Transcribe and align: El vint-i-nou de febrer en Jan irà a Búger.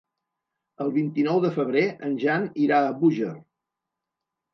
El 0.85 0.87
vint-i-nou 0.95 1.41
de 1.43 1.51
febrer 1.57 1.83
en 2.07 2.15
Jan 2.23 2.47
irà 2.63 2.79
a 2.87 2.95
Búger. 3.03 3.29